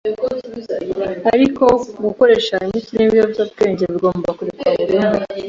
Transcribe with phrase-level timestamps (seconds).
[1.33, 1.65] Ariko
[2.03, 5.25] gukoresha imiti n’ibiyobyabwenge bigomba kurekwa burundu;